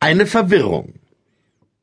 [0.00, 0.94] Eine Verwirrung.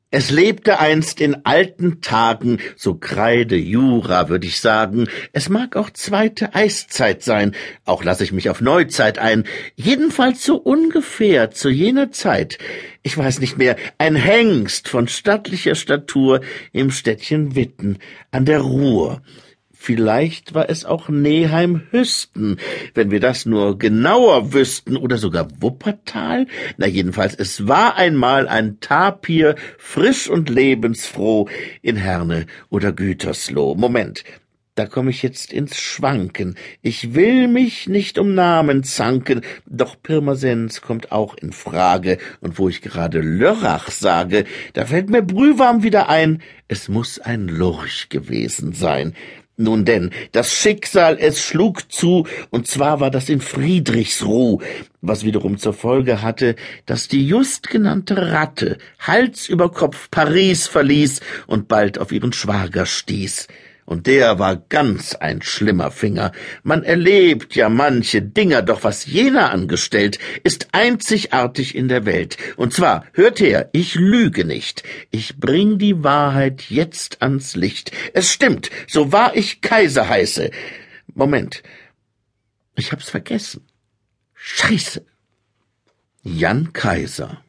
[0.10, 5.10] Es lebte einst in alten Tagen, so Kreide, Jura, würde ich sagen.
[5.34, 9.44] Es mag auch zweite Eiszeit sein, auch lasse ich mich auf Neuzeit ein.
[9.76, 12.58] Jedenfalls so ungefähr zu jener Zeit.
[13.04, 16.40] Ich weiß nicht mehr, ein Hengst von stattlicher Statur
[16.72, 17.98] im Städtchen Witten
[18.32, 19.22] an der Ruhr.
[19.86, 22.58] Vielleicht war es auch Neheim-Hüsten,
[22.96, 26.48] wenn wir das nur genauer wüssten, oder sogar Wuppertal.
[26.78, 31.48] Na jedenfalls, es war einmal ein Tapir, frisch und lebensfroh
[31.84, 33.76] in Herne oder Gütersloh.
[33.76, 34.24] Moment,
[34.74, 36.56] da komme ich jetzt ins Schwanken.
[36.82, 42.18] Ich will mich nicht um Namen zanken, doch Pirmasens kommt auch in Frage.
[42.42, 47.48] Und wo ich gerade Lörrach sage, da fällt mir brühwarm wieder ein, es muss ein
[47.48, 49.14] Lurch gewesen sein.
[49.58, 54.60] Nun denn, das Schicksal, es schlug zu, und zwar war das in Friedrichsruh,
[55.02, 61.22] was wiederum zur Folge hatte, dass die just genannte Ratte Hals über Kopf Paris verließ
[61.48, 63.48] und bald auf ihren Schwager stieß
[63.86, 66.32] und der war ganz ein schlimmer Finger.
[66.64, 72.38] Man erlebt ja manche Dinger, doch was jener angestellt, ist einzigartig in der Welt.
[72.58, 74.84] Und zwar, hört her, ich lüge nicht.
[75.12, 77.92] Ich bring die Wahrheit jetzt ans Licht.
[78.14, 80.50] Es stimmt, so wahr ich Kaiser heiße.
[81.14, 81.62] Moment,
[82.76, 83.66] ich hab's vergessen.
[84.34, 85.06] Scheiße.
[86.24, 87.44] Jan Kaiser.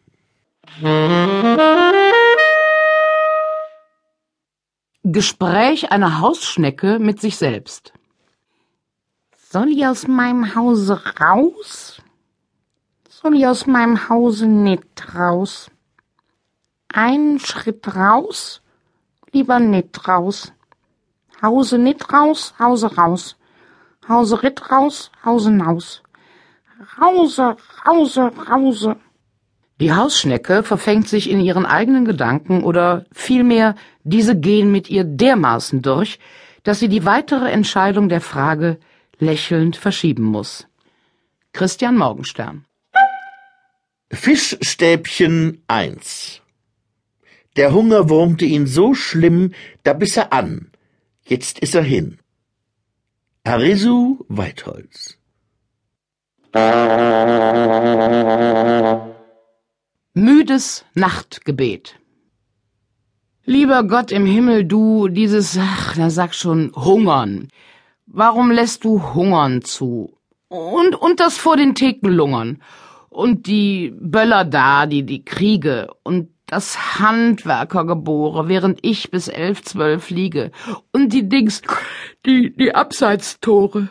[5.16, 7.94] Gespräch einer Hausschnecke mit sich selbst.
[9.48, 12.02] Soll ich aus meinem Hause raus?
[13.08, 15.70] Soll ich aus meinem Hause nicht raus?
[16.92, 18.60] Einen Schritt raus,
[19.32, 20.52] lieber nicht raus.
[21.40, 23.38] Hause nicht raus, Hause raus.
[24.06, 26.02] Hause ritt raus, Hause naus.
[27.00, 28.96] Rause, Rause, Rause.
[29.78, 33.74] Die Hausschnecke verfängt sich in ihren eigenen Gedanken oder vielmehr
[34.04, 36.18] diese gehen mit ihr dermaßen durch,
[36.62, 38.78] dass sie die weitere Entscheidung der Frage
[39.18, 40.66] lächelnd verschieben muss.
[41.52, 42.64] Christian Morgenstern
[44.10, 46.40] Fischstäbchen 1
[47.56, 49.52] Der Hunger wurmte ihn so schlimm,
[49.82, 50.70] da biss er an.
[51.22, 52.18] Jetzt ist er hin.
[53.44, 55.18] Arisu Weitholz
[60.18, 61.96] Müdes Nachtgebet.
[63.44, 67.48] Lieber Gott im Himmel, du dieses, ach, na sag schon, Hungern.
[68.06, 70.16] Warum lässt du Hungern zu?
[70.48, 72.62] Und, und das vor den Theken lungern.
[73.10, 75.88] Und die Böller da, die, die Kriege.
[76.02, 80.50] Und das Handwerkergebore, während ich bis elf, zwölf liege.
[80.94, 81.60] Und die Dings,
[82.24, 83.90] die, die Abseitstore.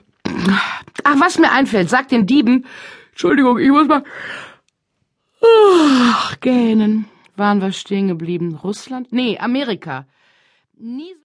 [1.03, 2.65] Ach, was mir einfällt, sag den Dieben,
[3.11, 4.03] Entschuldigung, ich muss mal,
[6.45, 6.93] gähnen.
[7.35, 8.49] Waren wir stehen geblieben?
[8.63, 9.05] Russland?
[9.11, 10.05] Nee, Amerika.
[10.77, 11.13] Nie